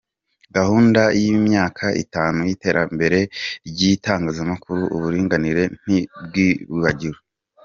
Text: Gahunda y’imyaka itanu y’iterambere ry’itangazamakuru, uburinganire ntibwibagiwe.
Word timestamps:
Gahunda 0.55 1.01
y’imyaka 1.19 1.85
itanu 2.03 2.39
y’iterambere 2.47 3.19
ry’itangazamakuru, 3.69 4.81
uburinganire 4.95 5.63
ntibwibagiwe. 5.81 7.17